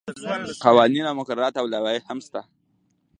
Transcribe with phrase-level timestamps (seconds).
[0.65, 2.41] قوانین او مقررات او لوایح هم شته.